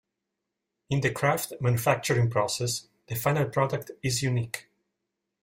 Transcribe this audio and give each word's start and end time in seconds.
In 0.89 1.01
the 1.01 1.11
craft 1.11 1.53
manufacturing 1.61 2.31
process, 2.31 2.87
the 3.05 3.13
final 3.13 3.45
product 3.45 3.91
is 4.01 4.23
unique. 4.23 4.67